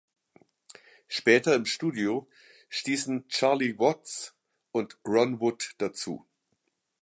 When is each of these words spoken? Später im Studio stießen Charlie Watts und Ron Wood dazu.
Später 1.07 1.53
im 1.53 1.67
Studio 1.67 2.27
stießen 2.69 3.27
Charlie 3.27 3.77
Watts 3.77 4.35
und 4.71 4.97
Ron 5.05 5.39
Wood 5.39 5.75
dazu. 5.77 6.25